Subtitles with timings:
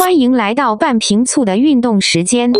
[0.00, 2.50] 欢迎来到半瓶醋的运动时间。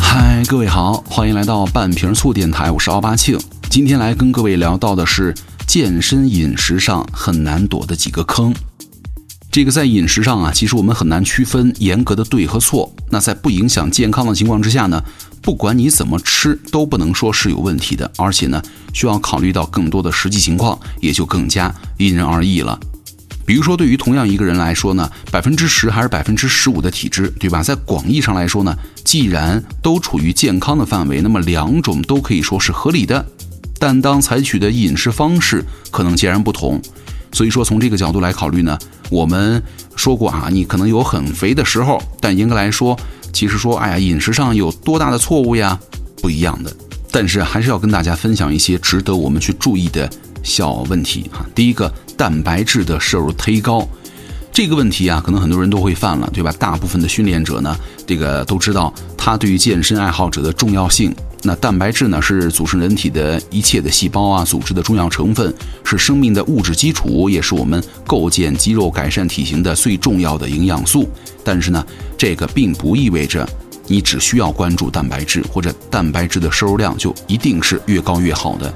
[0.00, 3.38] 嗨，各位好，欢迎来到半瓶醋电台，我是奥巴庆。
[3.70, 5.32] 今天来跟各位聊到的是
[5.68, 8.52] 健身饮食上很难躲的几个坑。
[9.52, 12.92] 这个在饮食上啊，其实我们很难区分严格的对和错。
[13.08, 15.00] 那在不影响健康的情况之下呢，
[15.40, 18.10] 不管你怎么吃，都不能说是有问题的。
[18.18, 18.60] 而且呢，
[18.92, 22.76] 需要考虑到更多的实际情况，也就更加因人而异了。
[23.46, 27.62] 比如说，对于同样一个人来说呢，百分之十还是百分之十五的体质，对吧？
[27.62, 33.24] 在广义上来说呢，既然都处于健康的范围，那么两种都可以说是合理的。
[33.78, 36.82] 但当采取的饮食方式可能截然不同，
[37.30, 38.76] 所以说从这个角度来考虑呢，
[39.10, 39.62] 我们
[39.94, 42.98] 说过啊，你可能有很肥的时候，但严格来说，
[43.32, 45.78] 其实说，哎呀，饮食上有多大的错误呀？
[46.20, 46.76] 不一样的。
[47.12, 50.10] 但是还是要跟大家分享一些值得我们去注意的
[50.42, 51.46] 小问题哈。
[51.54, 51.94] 第一个。
[52.16, 53.86] 蛋白质的摄入忒高，
[54.50, 56.50] 这个问题啊，可能很多人都会犯了，对吧？
[56.58, 61.14] 大部分的训练者呢，这个都知道它对于健身爱好者的重要性。
[61.42, 71.08] 那蛋白质呢，是组成人体的一切的细胞啊、组织的重要成分，是生命的物质基础，也是我们构建肌肉、改善体型的最重要的营养素。
[71.44, 73.48] 但是呢，这个并不意味着
[73.86, 78.72] 你只需要关注蛋白质，或者蛋白质的摄入量就一定是越高越好的。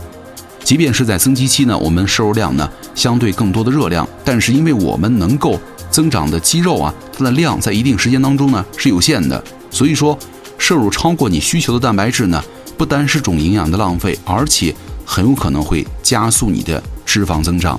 [0.62, 5.58] 即便是在增肌期呢，我们摄入量呢相对更多的热量，但是因为我们能够
[5.90, 10.16] 增长的肌肉啊，它的量在一定时间当中呢是有限的，所以说
[10.58, 12.42] 摄入超过你需求的蛋白质呢，
[12.76, 17.78] 不单是种营养的浪费，而且很有可能会加速你的脂肪增长。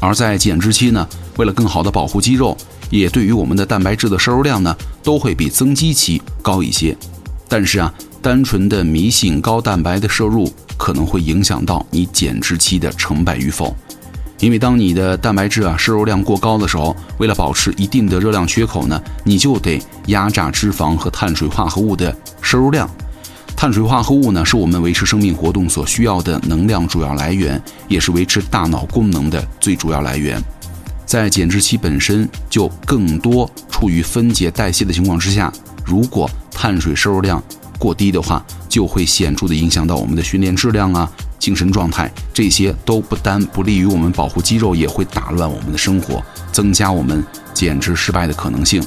[0.00, 2.56] 而在减脂期呢，为了更好的保护肌肉，
[2.90, 6.96] 也对于我们的蛋白质的摄入量呢，都会比增肌期高一些。
[7.48, 7.92] 但是啊，
[8.26, 10.52] 单纯的迷信高蛋白的摄入。
[10.76, 13.72] 可能会影响到你减脂期的成败与否，
[14.40, 22.90] 因为当你的蛋白质啊摄入量过高的时候，为了保持一定的热量缺口呢，你就得压榨脂肪和碳水化合物的摄入量。
[23.56, 30.42] 碳水化合物呢，是我们维持生命活动所需要的能量主要来源，也是维持大脑功能的最主要来源。
[31.06, 35.50] 在减脂期本身就更多处于分解代谢的情况之下，
[35.84, 37.42] 如果碳水摄入量
[37.78, 46.22] 过低的话，就会显著的影响到我们的训练质量啊、精神状态，这些都不单不利于我们保护肌肉，也会打乱我们的生活，
[46.52, 48.84] 增加我们减脂失败的可能性。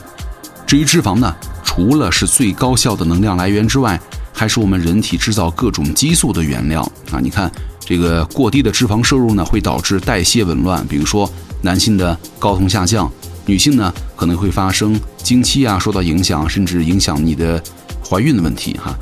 [0.67, 3.99] 至于脂肪呢，除了是最高效的能量来源之外，
[4.31, 7.19] 还是我们人体制造各种激素的原料啊。
[7.19, 11.29] 你看，这个过低的脂肪摄入呢，会导致代谢紊乱，比如说
[11.61, 13.11] 男性的睾酮下降，
[13.45, 17.61] 女性呢可能会发生经期啊受到影响，甚至影响你的
[18.09, 18.97] 怀孕的问题哈。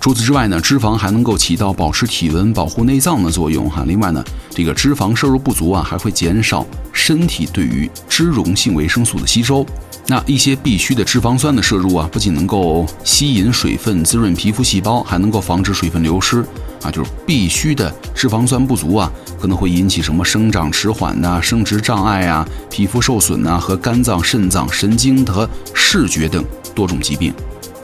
[0.00, 3.82] 除此之外呢，脂肪还能够起到保持体温、保护内脏的作用哈。
[3.88, 9.66] 另外呢，这个脂肪摄入不足啊，还会减少身体对于脂溶性维生素的吸收。
[10.06, 16.44] 那一些必需的脂肪酸的摄入啊，不仅能够吸引水分、滋润皮肤细胞，还能够防止水分流失
[16.84, 16.90] 啊。
[16.92, 26.44] 就是必须的脂肪酸不足啊，可能会引起什么生长迟缓呐、生殖障碍啊、皮肤受损呐和肝脏、肾脏、神经和视觉等
[26.76, 27.34] 多种疾病。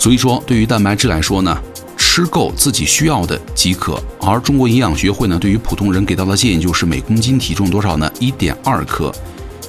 [0.03, 1.57] 所以说，对于蛋白质来说呢。
[1.97, 8.11] 吃够自己需要的即可，而中国营养学会呢，对于普通人给到的建议就是每公斤体重多少呢？
[8.19, 9.11] 一点二克。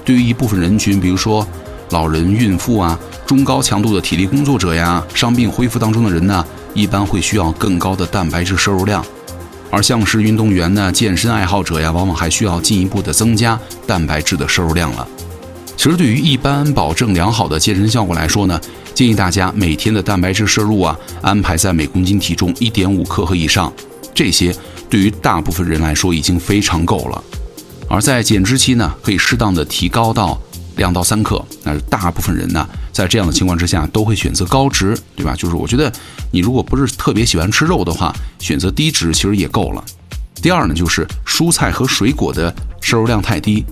[0.04, 1.48] 对于一部分人群，比如说
[1.92, 9.06] 老人、孕妇啊，中高强度的体力工作者呀，伤病恢复当中的人呢，一般会需要更高的蛋白质摄入量。
[9.70, 13.58] 而像是运动员呢、健身爱好者呀，往往还需要进一步的增加
[13.88, 15.08] 蛋白质的摄入量了。
[15.78, 18.60] 其实，对于一般保证良好的健身效果来说呢。
[18.94, 23.74] 建议大家每天的蛋白质摄入啊，安排在每公斤体重一点五克和以上，
[24.14, 24.56] 这些
[24.90, 27.24] 对于大部分人来说已经非常够了。
[27.90, 30.40] 而在减脂期呢，可以适当的提高到
[30.78, 31.44] 两到三克。
[31.64, 35.36] 那大部分人呢，在这样的情况之下都会选择高脂，对吧？
[35.36, 35.92] 就是我觉得
[36.32, 39.84] 你如果不是特别喜欢吃肉的话，选择低脂其实也够了。
[40.36, 43.66] 第二呢，就是蔬菜和水果的摄入量太低。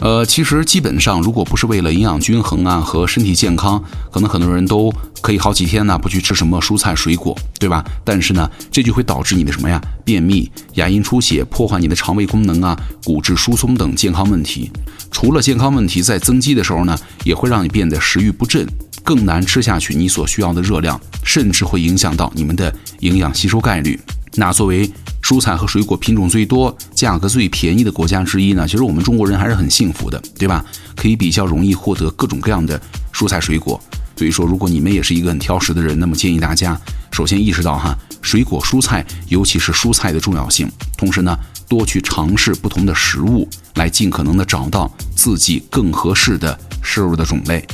[0.00, 7.84] 呃，其实基本上，如果不是为了营养均衡啊和身体健康，可能很多人都可以好几天呢不去吃什么蔬菜水果，对吧？
[8.04, 9.80] 但是呢，这就会导致你的什么呀？
[10.04, 14.70] 便秘、牙龈出血、破坏你的肠胃功能啊、骨质疏松等健康问题。
[15.10, 18.64] 除了健康问题，在增肌的时候呢，也会让你变得食欲不振，
[19.02, 23.98] 更难吃下去你所需要的热量，甚至会影响到你们的营养吸收概率。
[24.38, 24.88] 那作为
[25.20, 30.64] 蔬菜和水果品种最多、价格最便宜的国家之一呢，其实我们中国人还是很幸福的，对吧？
[30.94, 32.80] 可以比较容易获得各种各样的
[33.12, 33.80] 蔬菜水果。
[34.16, 36.80] 所以说，如果你们也是一个很挑食的人，那么建议大家
[37.10, 40.70] 首先意识到哈，水果、蔬菜，尤其是蔬菜的重要性。
[40.96, 41.36] 同时呢，
[41.68, 47.66] 多去尝试不同的食物，来尽可能的找到自己更合适的摄入的种类。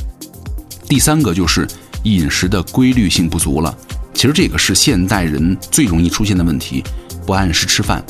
[0.89, 1.67] 第三个就是
[2.05, 3.75] 饮食的规律性不足了。
[4.15, 6.81] 其实这个是现代人最容易出现的问题，
[7.25, 8.03] 不按时吃饭。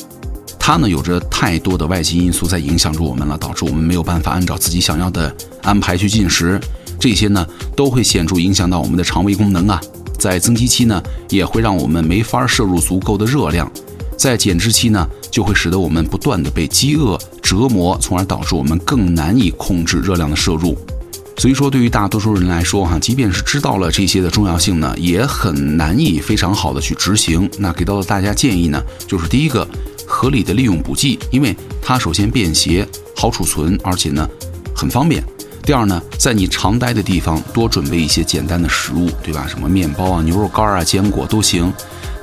[0.60, 6.62] 它呢有着太多的外界因素在影响着我们了，导致我们没有办法按照自己想要的安排去进食。
[7.00, 9.82] 这些呢都会显著影响到我们的肠胃功能啊。
[10.18, 13.68] 在增肌期呢，也会让我们没法摄入足够的热量；
[14.18, 20.78] 在减脂期呢，就会使得我们不断的被饥饿折磨，从而导致我们更难以控制热量的摄入。
[21.38, 27.48] 所以说，对于大多数人来说，哈，即便是知道了这些的重要性呢，也很难以非常好的去执行。
[27.60, 29.68] 那给到了大家建议呢，就是第一个，
[30.08, 34.28] 合理的利用补剂，因为它首先便携、好储存，而且呢，
[34.74, 35.22] 很方便。
[35.62, 39.46] 第二呢，在你常待的地方多准备一些简单的食物，对吧？
[39.46, 41.72] 什么面包啊、牛肉干啊、坚果都行。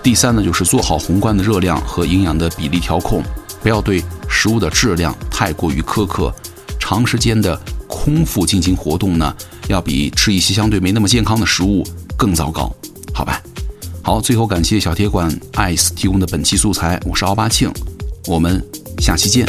[0.02, 3.22] 第三呢，就是做好宏观的热量和营养的比例调控，
[3.62, 6.34] 不要对食物的质量太过于苛刻。
[6.78, 7.60] 长时间的。
[7.92, 9.36] 空腹进行活动呢，
[9.68, 11.86] 要比吃一些相对没那么健康的食物
[12.16, 12.74] 更糟糕，
[13.12, 13.42] 好吧？
[14.02, 17.70] 好，最后感谢小铁馆爱斯提供的本期素材，我是奥巴庆，
[18.26, 18.64] 我们
[18.98, 19.46] 下期见。